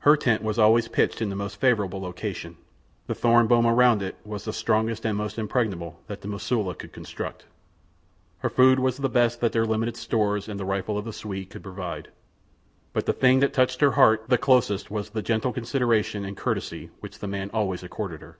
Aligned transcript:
Her 0.00 0.18
tent 0.18 0.42
was 0.42 0.58
always 0.58 0.86
pitched 0.86 1.22
in 1.22 1.30
the 1.30 1.34
most 1.34 1.54
favourable 1.56 1.98
location. 2.02 2.58
The 3.06 3.14
thorn 3.14 3.46
boma 3.46 3.72
round 3.72 4.02
it 4.02 4.16
was 4.22 4.44
the 4.44 4.52
strongest 4.52 5.06
and 5.06 5.16
most 5.16 5.38
impregnable 5.38 5.98
that 6.08 6.20
the 6.20 6.28
Mosula 6.28 6.74
could 6.78 6.92
construct. 6.92 7.46
Her 8.40 8.50
food 8.50 8.78
was 8.78 8.98
the 8.98 9.08
best 9.08 9.40
that 9.40 9.52
their 9.52 9.64
limited 9.64 9.96
stores 9.96 10.46
and 10.46 10.60
the 10.60 10.66
rifle 10.66 10.98
of 10.98 11.06
the 11.06 11.12
Swede 11.14 11.48
could 11.48 11.62
provide, 11.62 12.08
but 12.92 13.06
the 13.06 13.14
thing 13.14 13.40
that 13.40 13.54
touched 13.54 13.80
her 13.80 13.92
heart 13.92 14.24
the 14.28 14.36
closest 14.36 14.90
was 14.90 15.08
the 15.08 15.22
gentle 15.22 15.54
consideration 15.54 16.22
and 16.22 16.36
courtesy 16.36 16.90
which 17.00 17.20
the 17.20 17.26
man 17.26 17.48
always 17.54 17.82
accorded 17.82 18.20
her. 18.20 18.36